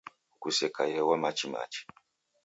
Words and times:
Ghusekaiye 0.41 0.99
ghwa 1.05 1.17
machi 1.23 1.47
machi 1.53 1.81